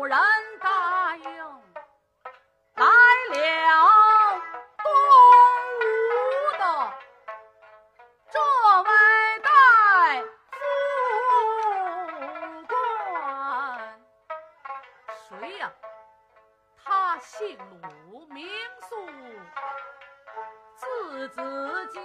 [0.00, 0.18] 有人
[0.62, 1.24] 答应，
[2.74, 2.86] 来
[3.28, 3.36] 了
[4.78, 4.90] 东
[5.76, 5.82] 吴
[6.56, 6.62] 的
[8.30, 8.40] 这
[8.80, 8.88] 位
[9.42, 9.50] 大
[10.52, 10.58] 夫
[12.66, 14.00] 官，
[15.28, 15.70] 谁呀？
[16.82, 18.48] 他姓鲁，名
[18.88, 18.96] 肃，
[20.76, 22.00] 字子敬，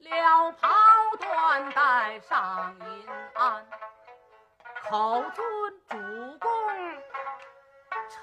[0.00, 0.68] 了袍
[1.20, 3.64] 缎带上银鞍，
[4.90, 5.46] 口尊
[5.88, 5.96] 主
[6.40, 6.45] 公。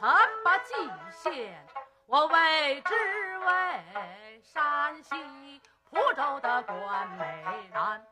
[0.03, 0.09] 什
[0.43, 0.75] 把蓟
[1.13, 1.65] 县，
[2.07, 2.93] 我为之
[3.37, 8.05] 为山西蒲州的关美然，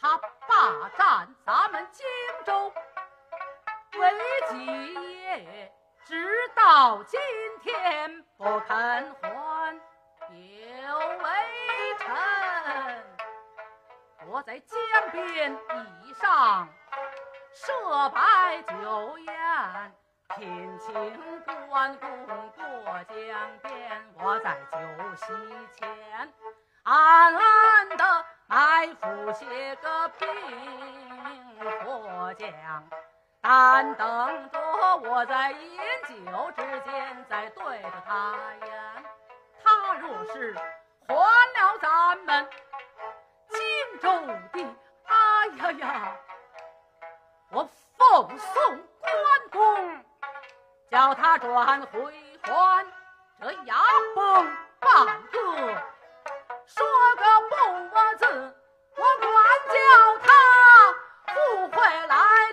[0.00, 2.06] 他霸占咱们荆
[2.44, 2.72] 州
[3.98, 4.12] 为
[4.50, 4.66] 己
[5.24, 5.72] 业，
[6.04, 7.18] 直到今
[7.60, 9.80] 天不肯还。
[10.30, 13.04] 有微臣，
[14.28, 14.78] 我在江
[15.10, 15.52] 边
[16.04, 16.68] 以上
[17.52, 19.96] 设摆酒宴。
[20.34, 24.78] 品请关公过江边，我在酒
[25.16, 25.26] 席
[25.78, 26.32] 前
[26.82, 30.28] 暗暗的埋伏些个兵
[31.84, 32.48] 过江，
[33.40, 35.78] 但等着我在饮
[36.08, 38.34] 酒之间再对着他
[38.66, 39.04] 言，
[39.62, 40.54] 他若是
[41.06, 42.48] 还了咱们
[43.48, 44.76] 荆州的，
[45.06, 46.16] 哎呀呀，
[47.50, 47.64] 我
[47.96, 50.05] 奉送关公。
[50.96, 52.00] 叫他转回
[52.40, 52.86] 还，
[53.42, 53.74] 这牙
[54.14, 54.24] 崩
[54.80, 55.38] 半个，
[56.64, 57.54] 说个不
[58.16, 58.24] 字，
[58.96, 59.28] 我管
[59.74, 59.76] 叫
[60.22, 60.32] 他
[61.34, 61.76] 不回
[62.06, 62.45] 来。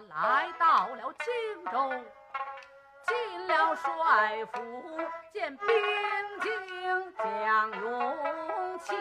[0.00, 1.90] 来到了荆州
[3.06, 4.60] 进了帅府
[5.32, 5.66] 见兵
[6.40, 8.94] 将将勇气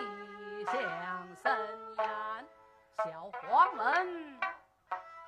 [0.66, 1.52] 向森
[1.98, 2.48] 严
[3.04, 4.40] 小黄门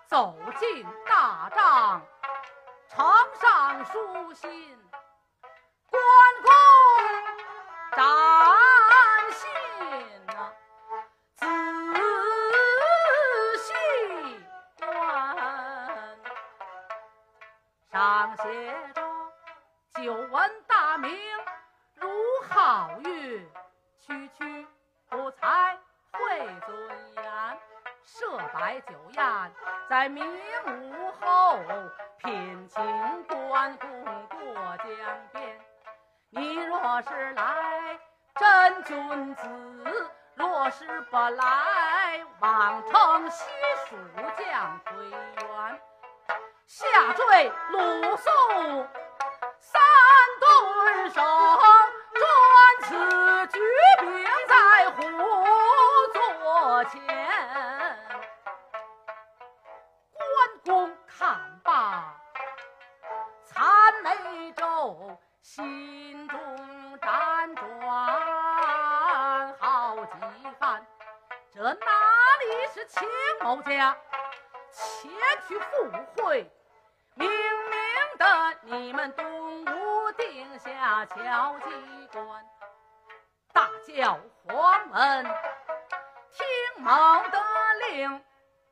[0.08, 2.02] 走进大帐
[2.88, 3.06] 呈
[3.42, 4.50] 上书信
[5.90, 6.02] 关
[6.44, 6.52] 公
[7.96, 8.56] 长
[26.39, 26.78] 为尊
[27.16, 27.24] 严。
[28.04, 29.51] 设摆酒宴，
[29.89, 30.24] 在明
[30.66, 31.60] 午后
[32.19, 33.89] 品请关公
[34.30, 34.88] 过江
[35.34, 35.60] 边。
[36.30, 38.00] 你若是来，
[38.36, 39.44] 真君子；
[40.36, 43.44] 若是不来，枉称西
[43.88, 43.98] 蜀
[44.38, 45.81] 将推员。
[46.66, 48.30] 下坠鲁肃
[49.60, 49.81] 三
[50.40, 51.22] 顿手，
[52.13, 52.22] 专
[52.83, 53.27] 此
[56.89, 57.01] 前。
[60.13, 62.16] 关公看罢，
[63.44, 66.39] 参眉皱，心中
[67.00, 67.66] 辗转
[69.60, 70.12] 好几
[70.60, 70.86] 番。
[71.54, 73.07] 这哪里是秦
[73.42, 73.98] 某家
[74.72, 75.12] 前
[75.48, 76.50] 去赴会？
[77.16, 82.45] 明明的你们东吴定下敲击关，
[83.51, 85.25] 大叫黄门，
[86.78, 86.92] 某
[87.32, 87.40] 的
[87.88, 88.22] 令。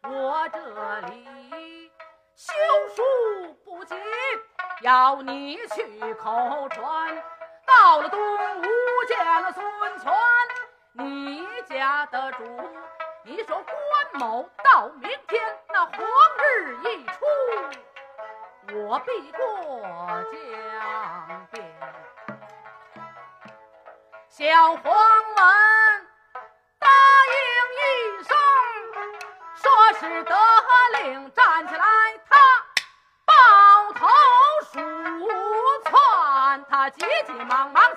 [0.03, 0.59] 我这
[1.07, 1.91] 里
[2.35, 2.53] 修
[2.95, 3.95] 书不急，
[4.81, 7.23] 要你去口传。
[7.65, 8.19] 到了东
[8.59, 8.63] 吴
[9.07, 10.13] 见了孙权，
[10.93, 12.43] 你家的主，
[13.23, 15.97] 你说关某到明天那黄
[16.37, 17.25] 日一出，
[18.75, 19.81] 我必过
[20.31, 21.65] 江边。
[24.29, 25.84] 小黄门
[30.07, 30.35] 只得
[31.01, 31.83] 令，站起来，
[32.29, 32.37] 他
[33.25, 33.33] 抱
[33.93, 34.07] 头
[34.71, 34.79] 鼠
[35.89, 37.94] 窜，他急急忙忙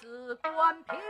[0.00, 1.00] 子关平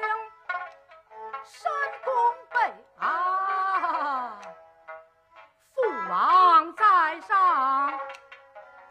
[1.45, 1.71] 深
[2.05, 2.13] 宫
[2.51, 2.59] 备
[2.99, 4.41] 啊，
[5.75, 7.99] 父王在上，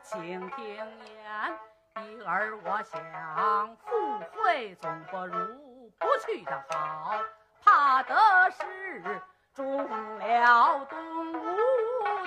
[0.03, 1.59] 请听言。
[2.03, 7.19] 一儿我想赴会总不如不去的好，
[7.63, 9.21] 怕的是
[9.53, 11.55] 中了东吴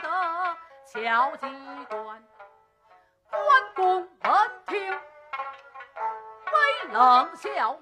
[0.00, 1.46] 的敲机
[1.88, 2.22] 关。
[3.30, 5.00] 关公闻听。
[6.92, 7.78] 冷笑，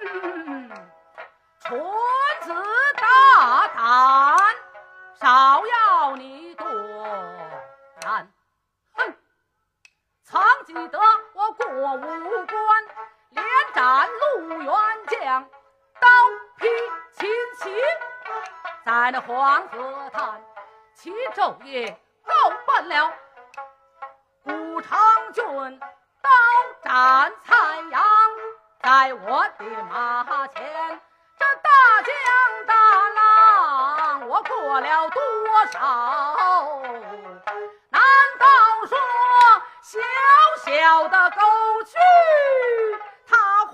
[0.00, 0.70] 嗯，
[1.60, 1.80] 蠢
[2.40, 2.52] 子
[2.96, 4.36] 大胆，
[5.14, 6.66] 少要你多
[8.02, 8.28] 难。
[8.94, 9.16] 哼，
[10.24, 10.98] 曾记得
[11.34, 12.84] 我过五关，
[13.30, 14.74] 连斩陆元
[15.06, 15.48] 将，
[16.00, 16.08] 刀
[16.58, 16.66] 劈
[17.12, 17.72] 秦琪，
[18.84, 20.42] 在那黄河滩，
[20.96, 22.32] 其昼夜够
[22.66, 23.12] 奔了
[24.42, 24.98] 古长
[25.32, 25.80] 郡。
[26.24, 26.30] 刀
[26.82, 27.54] 斩蔡
[27.90, 28.02] 阳，
[28.84, 30.62] 在我的马前，
[31.38, 31.70] 这大
[32.02, 32.14] 江
[32.66, 32.74] 大
[33.14, 35.22] 浪我过了多
[35.72, 36.82] 少？
[37.88, 38.02] 难
[38.38, 38.46] 道
[38.86, 38.98] 说
[39.80, 39.98] 小
[40.66, 41.40] 小的沟
[41.84, 41.96] 渠，
[43.26, 43.72] 它还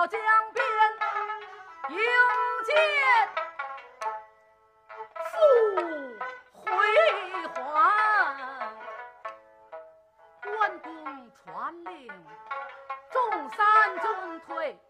[0.00, 0.18] 到江
[0.54, 0.64] 边
[1.90, 1.98] 迎
[2.64, 2.72] 接，
[5.26, 5.36] 父
[6.64, 6.70] 回
[7.48, 7.58] 还。
[10.40, 12.10] 关公传令，
[13.10, 14.80] 众三军退。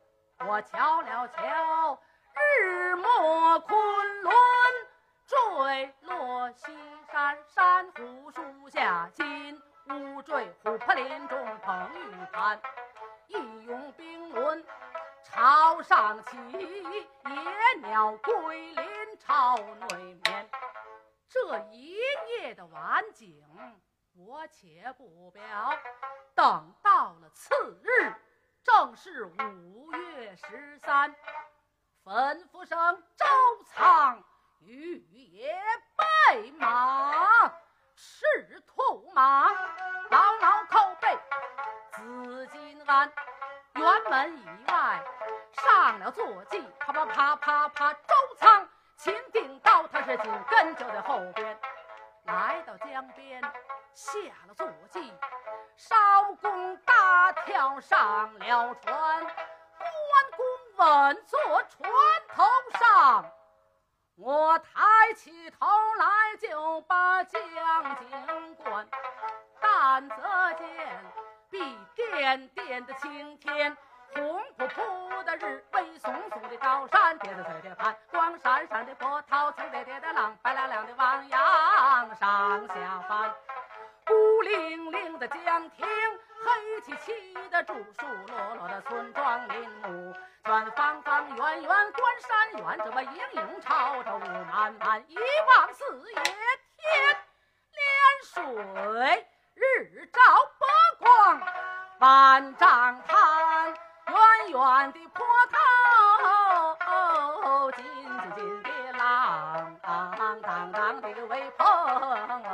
[0.46, 2.00] 我瞧了瞧，
[2.36, 4.32] 日没昆仑
[5.26, 6.66] 坠落西
[7.10, 12.60] 山，珊瑚树下金乌坠，琥珀林中捧玉盘。
[15.40, 20.50] 朝上起，野鸟归林朝内眠。
[21.30, 21.97] 这一
[22.28, 23.42] 夜的晚景，
[24.14, 25.42] 我且不表。
[26.35, 28.12] 等到了次日，
[28.62, 31.16] 正是五月十三，
[32.04, 33.25] 吩咐声周
[33.64, 34.23] 仓
[34.61, 35.59] 御野
[36.28, 37.49] 备马，
[37.97, 41.18] 赤兔马牢牢扣背，
[41.92, 43.11] 紫金鞍，
[44.10, 45.00] 门以外
[45.52, 51.56] 上了坐骑，啪啪啪啪啪，周仓秦定刀，他是紧跟就在后边，
[52.24, 53.40] 来到江边，
[53.94, 55.14] 下了坐骑。
[55.76, 55.94] 少
[56.42, 59.30] 公大跳上了船，关
[60.36, 60.44] 公
[60.76, 61.92] 稳坐船
[62.34, 62.44] 头
[62.80, 63.30] 上。
[64.16, 65.66] 我抬起头
[65.98, 67.40] 来就把江
[68.00, 68.88] 景观，
[69.60, 70.16] 但则
[70.54, 70.66] 见
[71.48, 73.76] 碧点点的青天，
[74.14, 83.34] 红扑扑的日，威松松的高山，叠着翠叠盘，光闪闪的波涛，层叠叠的浪，白亮亮的汪洋上下翻。
[84.06, 90.14] 孤零零的江亭，黑漆漆的竹树，落落的村庄林木，
[90.46, 97.16] 远方方远远观山远，这么影影绰绰雾漫漫，一望四野天
[97.72, 97.84] 连
[98.24, 100.20] 水，日照
[100.58, 100.66] 波
[100.98, 101.40] 光
[102.00, 103.74] 万丈滩，
[104.10, 105.56] 远远的坡涛，
[106.84, 107.84] 哦，紧
[108.34, 111.64] 紧的浪，荡荡的微风，
[112.00, 112.46] 稳稳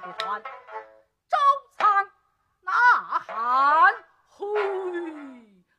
[0.00, 0.42] 的船，
[1.28, 1.36] 周
[1.76, 2.10] 仓
[2.62, 2.72] 呐
[3.24, 3.94] 喊，
[4.26, 4.44] 呼，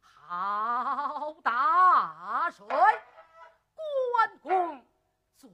[0.01, 4.81] 好大水，关公
[5.35, 5.49] 昨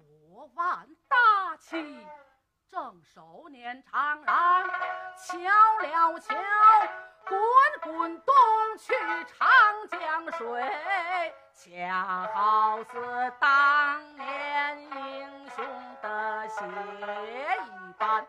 [0.54, 2.08] 晚大气，
[2.70, 4.70] 正手捻长廊，
[5.18, 5.40] 瞧
[5.80, 6.36] 了瞧
[7.28, 7.40] 滚
[7.82, 8.36] 滚东。
[8.78, 8.94] 去
[9.26, 15.66] 长江水，恰好似当年英雄
[16.02, 16.66] 的血
[17.66, 18.28] 一般。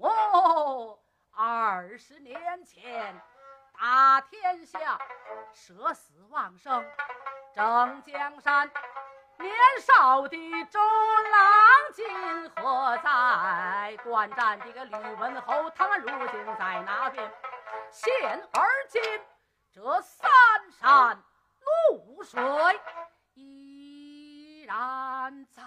[0.00, 0.98] 哦，
[1.34, 3.20] 二十年前
[3.78, 4.98] 打天下，
[5.52, 6.84] 舍死忘生，
[7.54, 8.70] 争江山。
[9.38, 13.96] 年少的周郎今何在？
[14.02, 17.32] 观战的个吕文侯，他们如今在哪边？
[17.92, 18.12] 现
[18.52, 19.00] 而今
[19.80, 20.28] 这三
[20.72, 21.22] 山
[21.60, 22.42] 露水
[23.34, 25.62] 依然在。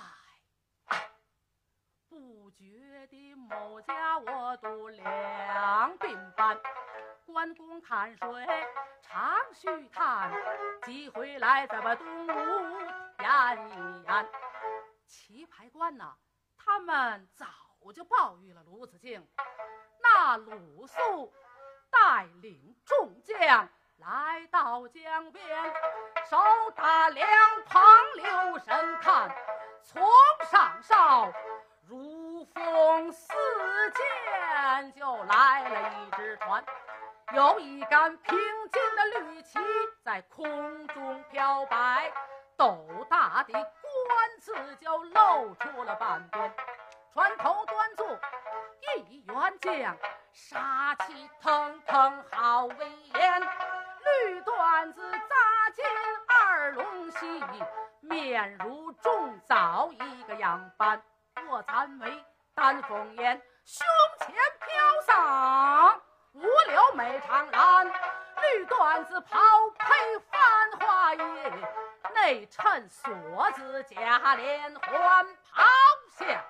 [2.10, 6.60] 不觉的某家我读两鬓斑，
[7.25, 8.46] 关公看水
[9.01, 10.30] 常须叹，
[10.84, 12.80] 几回来咱们东吴。
[13.18, 14.30] 演一演，
[15.06, 16.18] 棋牌官呐，
[16.58, 17.46] 他们早
[17.96, 19.25] 就报与了鲁子敬。
[20.01, 21.34] 那鲁肃
[21.89, 23.70] 带领众将
[24.01, 25.46] 来到江边，
[26.27, 26.38] 手
[26.75, 27.27] 打两
[27.67, 27.84] 旁
[28.15, 29.29] 留神看，
[29.84, 30.01] 从
[30.50, 31.31] 上哨
[31.88, 33.31] 如风似
[33.91, 36.63] 箭，就来了一只船，
[37.34, 38.17] 有一杆
[68.81, 69.38] 绿缎子袍
[69.77, 71.21] 配繁花衣。
[72.15, 75.63] 内衬锁子加连环袍
[76.17, 76.43] 下，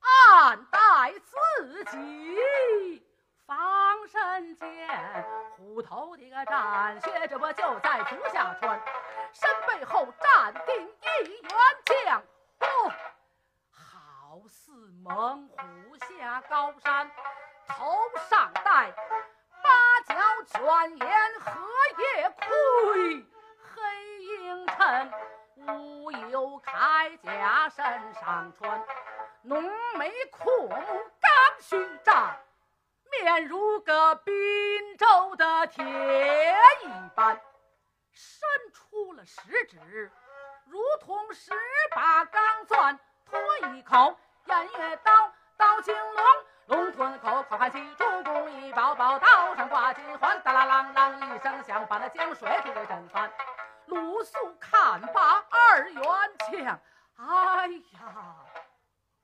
[0.00, 3.06] 暗带自己
[3.46, 5.24] 防身剑，
[5.56, 8.80] 虎头的个战靴，这不就在足下穿，
[9.32, 11.50] 身背后站定一员
[12.06, 12.22] 将，
[12.58, 12.90] 嚯，
[13.70, 15.56] 好似猛虎
[15.96, 17.10] 下高山，
[17.68, 17.94] 头
[18.30, 18.92] 上戴
[19.68, 21.50] 八角卷帘荷
[21.98, 23.26] 叶盔。
[24.38, 25.12] 清晨，
[25.66, 28.82] 乌有铠甲身上穿，
[29.42, 29.62] 浓
[29.98, 30.70] 眉阔目
[31.20, 32.34] 刚须长，
[33.10, 37.38] 面如个滨州的铁一般，
[38.12, 40.10] 伸出了食指，
[40.66, 41.52] 如同十
[41.90, 43.40] 把钢钻，脱
[43.74, 46.24] 一口偃月刀，刀青龙，
[46.68, 53.32] 龙吞口，口含七主公一宝宝，刀上挂金环，哒啦啷啷一声响，把那江水给震翻。
[53.86, 56.02] 鲁肃看罢二员
[56.52, 56.78] 将，
[57.16, 58.36] 哎呀，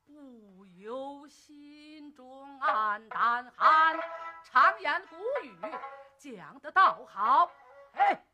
[0.06, 4.00] 不由心中暗胆寒。
[4.42, 5.54] 常言古语
[6.16, 7.50] 讲的倒好，
[7.92, 8.24] 哎，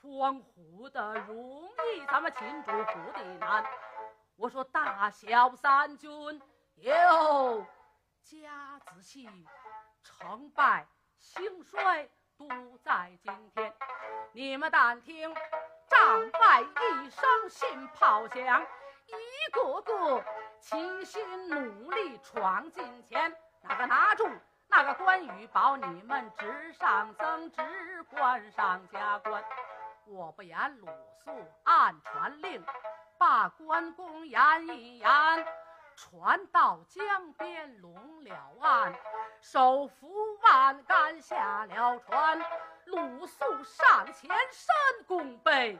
[0.00, 3.64] 匡扶的容易，咱们擒住虎的难。
[4.36, 6.40] 我说大小三军
[6.76, 7.66] 有
[8.90, 9.28] 家子戏，
[10.02, 10.84] 成败
[11.18, 13.72] 兴衰都在今天。
[14.32, 15.32] 你们但听
[15.88, 18.66] 帐外一声信炮响，
[19.06, 20.24] 一个个
[20.60, 23.34] 齐心努力闯进前。
[23.62, 24.28] 哪个拿住
[24.68, 29.44] 那个关羽，保你们职上增职，官上加官。
[30.06, 30.88] 我不言鲁
[31.24, 31.30] 肃
[31.62, 32.64] 暗传令。
[33.18, 35.06] 把关公言一言，
[36.00, 38.94] 船到江边拢了岸，
[39.42, 40.08] 手扶
[40.40, 42.40] 万竿下了船。
[42.86, 45.78] 鲁肃上前深拱背，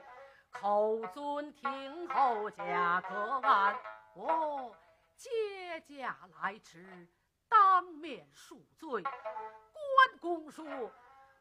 [0.52, 3.74] 口尊听候贾可安。
[4.14, 4.76] 我
[5.16, 7.08] 接驾来迟，
[7.48, 9.02] 当面恕罪。
[9.02, 10.66] 关公说：“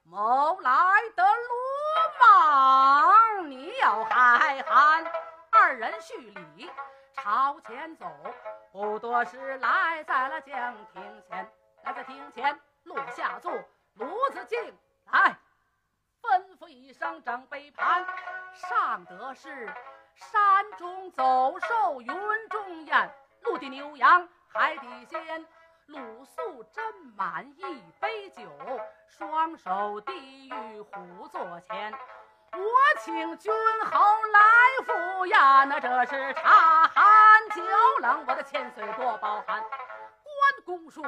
[0.08, 1.54] 某来得鲁
[2.22, 5.06] 莽，你要海涵？”
[5.52, 6.72] 二人叙礼，
[7.14, 8.06] 朝前走，
[8.72, 11.52] 不多时来在了江亭前。
[11.84, 13.54] 来在亭前落下座，
[13.94, 14.78] 卢子敬
[15.12, 15.38] 来，
[16.22, 18.06] 吩咐一声整杯盘，
[18.54, 19.74] 上得是
[20.14, 23.10] 山中走兽，云中雁，
[23.44, 25.46] 陆地牛羊，海底鲜。
[25.86, 26.82] 鲁肃斟
[27.16, 28.44] 满一杯酒，
[29.08, 31.92] 双手递与虎座前。
[32.52, 32.60] 我
[33.00, 33.52] 请君
[33.86, 34.40] 侯来
[34.86, 36.89] 赴宴，那这是茶
[37.50, 37.64] 寒酒
[38.02, 39.60] 冷，我的千岁多包涵。
[39.60, 41.04] 关公说：“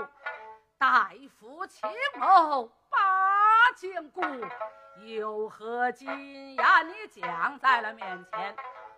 [0.80, 4.21] 大夫请谋把将故，
[5.06, 6.88] 有何金言？
[6.88, 8.56] 你讲在了面前。”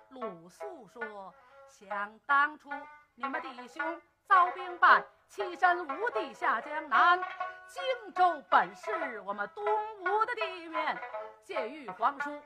[0.10, 1.34] 鲁肃说
[1.68, 2.70] ：“想当初
[3.16, 7.22] 你们弟兄遭兵败，栖身吴地下江南，
[7.68, 9.66] 荆州本是我们东
[10.00, 10.98] 吴的地面。”
[11.44, 12.42] 借玉皇书，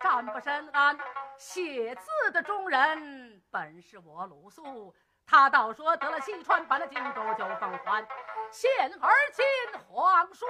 [0.00, 0.98] 占卜深谙，
[1.38, 4.94] 写字的中人本是我鲁肃。
[5.26, 8.06] 他倒说得了西川，把那荆州就奉还。
[8.50, 10.44] 现而今皇叔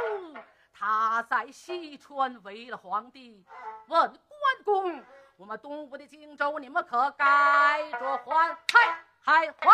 [0.73, 3.45] 他在西川为了皇帝，
[3.89, 5.05] 问关公：
[5.37, 8.57] 我们东吴的荆州，你们可该着还？
[8.73, 9.69] 还还还不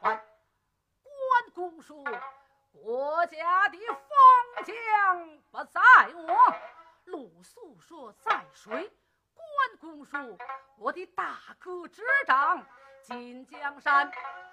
[0.00, 0.14] 还？
[1.02, 2.04] 关公说：
[2.70, 5.80] 国家的封疆不在
[6.14, 6.56] 我。
[7.06, 8.90] 鲁肃说：“在谁？”
[9.54, 10.20] 关公说
[10.78, 12.60] ：“我的大哥执掌
[13.02, 14.10] 金江山。”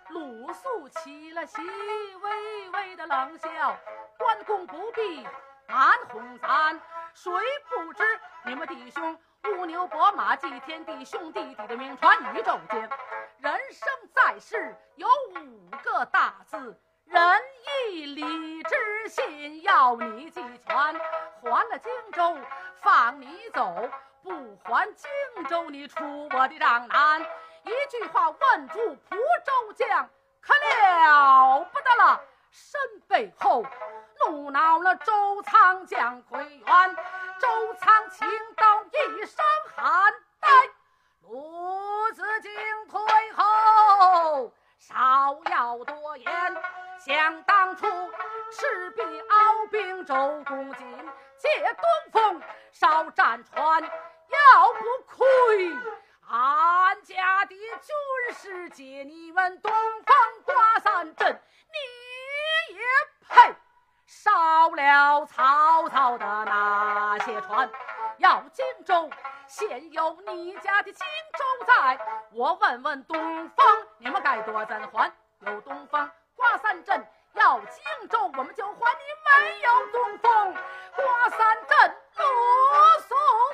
[0.09, 3.77] 鲁肃起了席微微的冷笑
[4.17, 5.25] ：“关公不必
[5.67, 6.79] 暗哄咱，
[7.13, 7.31] 谁
[7.69, 8.03] 不知
[8.45, 12.89] 你们弟兄乌牛伯马祭天地，兄弟弟的名传宇宙间。
[13.37, 15.07] 人生在世有
[15.39, 17.41] 五个大字。”仁
[17.91, 20.75] 义礼智信，要你记全。
[21.41, 21.77] 还了。
[21.79, 22.37] 荆州，
[22.81, 23.65] 放你走；
[24.23, 25.09] 不还荆
[25.49, 27.21] 州，你出我的帐难。
[27.63, 30.09] 一句话问住蒲州将，
[30.41, 32.21] 可了不得了。
[32.51, 33.63] 身背后
[34.19, 36.95] 怒恼了周仓将奎元，
[37.39, 40.49] 周仓倾倒一声喊呆。
[41.21, 42.51] 鲁子敬
[42.89, 42.99] 退
[43.31, 46.63] 后，少要多言。
[46.99, 47.87] 想当初，
[48.51, 53.81] 赤壁鏖兵，周公瑾借东风烧战船，
[54.31, 55.73] 要不亏
[56.29, 59.71] 俺家的军师借你们东
[60.03, 60.15] 方
[60.45, 62.81] 刮三阵，你也
[63.27, 63.55] 配
[64.05, 67.69] 烧了曹操的那些船？
[68.17, 69.09] 要荆州，
[69.47, 71.05] 现有你家的荆
[71.37, 71.99] 州在，
[72.31, 73.65] 我问问东方，
[73.97, 75.11] 你们该多怎还？
[75.39, 76.09] 有东方。
[76.35, 80.55] 刮三阵要荆州，我们就还你没有东风。
[80.95, 82.25] 刮三阵啰
[82.99, 83.50] 嗦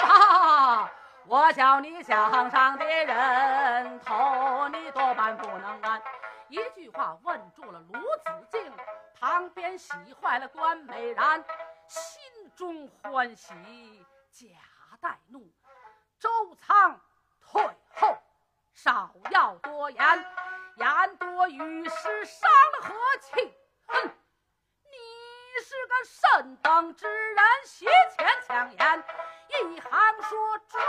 [0.58, 0.92] 吧，
[1.28, 6.02] 我叫你向上的人头，你多半不能安。
[6.48, 8.74] 一句话问住了卢子敬，
[9.20, 11.46] 旁边喜坏了关美然，
[11.88, 13.54] 心中欢喜
[14.32, 14.48] 假
[15.00, 15.48] 带怒。
[16.20, 17.00] 周仓
[17.40, 17.62] 退
[17.94, 18.18] 后，
[18.74, 20.26] 少要多言。
[20.78, 23.54] 言多语失，伤了和气。
[23.88, 24.08] 哼，
[24.84, 29.04] 你是个甚等之人，斜前抢言，
[29.66, 30.38] 一行说。
[30.70, 30.82] 抓，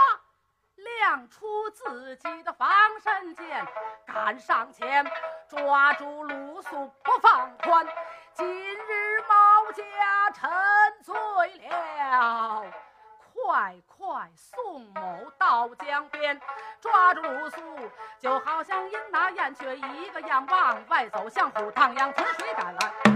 [0.75, 2.69] 亮出自己的防
[3.01, 3.65] 身剑，
[4.05, 5.09] 赶上前
[5.47, 7.87] 抓住鲁肃不放宽。
[8.33, 10.49] 今日毛家沉
[11.01, 12.65] 醉了，
[13.33, 16.39] 快快送某到江边，
[16.81, 17.61] 抓住鲁肃，
[18.19, 23.08] 就好像迎那燕雀一个样，往外走，像虎趟羊，从水赶来。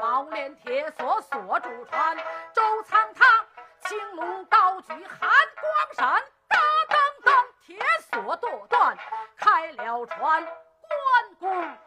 [0.00, 2.16] 毛链铁锁锁住船，
[2.52, 3.46] 周仓他
[3.80, 6.58] 青龙高举寒光闪，哒
[6.88, 7.78] 噔噔，铁
[8.10, 8.96] 锁剁断，
[9.36, 11.78] 开了船，关公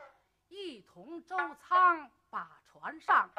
[0.50, 3.30] 一同周仓把船上。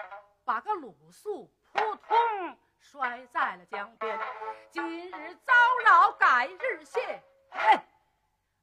[0.44, 4.18] 把个鲁肃扑通摔在了江边。
[4.72, 5.54] 今日遭
[5.84, 7.22] 扰，改日谢。
[7.48, 7.80] 嘿，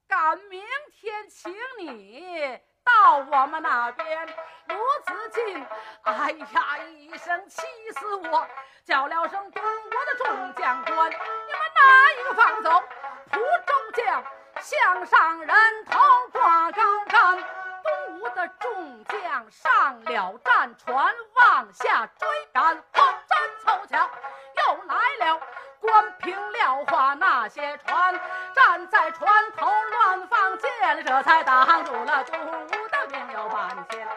[0.05, 4.27] 赶明天请你到我们那边。
[4.67, 5.65] 罗子敬，
[6.03, 7.61] 哎呀一声气
[7.97, 8.47] 死我，
[8.85, 12.83] 叫了声东吴的众将官，你们哪一个放走？
[13.31, 14.23] 蒲州将
[14.61, 15.99] 向上人头
[16.31, 17.43] 挂高杆。
[17.83, 24.09] 东吴的众将上了战船，往下追赶，果真凑巧，
[24.57, 25.41] 又来了
[25.81, 28.19] 关平廖化那些船，
[28.53, 34.07] 站在船头乱放箭，这才挡住了东吴的兵有半千。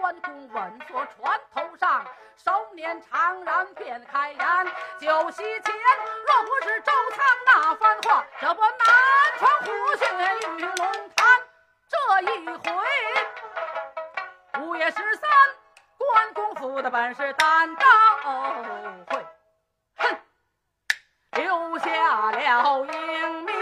[0.00, 2.04] 关公稳坐船头上，
[2.36, 4.66] 手捻长髯便开言：
[5.00, 5.74] 酒席前
[6.26, 8.78] 若不是周仓那番话，这不南
[9.38, 10.04] 闯虎穴
[10.58, 11.40] 玉龙潭。
[11.88, 11.96] 这
[12.32, 12.70] 一回，
[14.60, 15.28] 五月十三，
[15.98, 17.84] 关公府的本事单刀
[18.22, 18.30] 会，
[18.62, 18.99] 哼，留
[21.90, 23.59] 下了英。